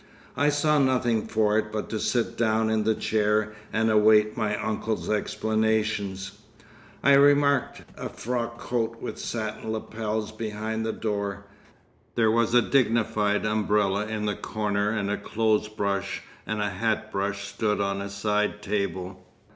[0.35, 4.59] I saw nothing for it but to sit down in the chair and await my
[4.59, 6.31] uncle's explanations.
[7.03, 11.45] I remarked a frock coat with satin lapels behind the door;
[12.15, 17.11] there was a dignified umbrella in the corner and a clothes brush and a hat
[17.11, 19.23] brush stood on a side table.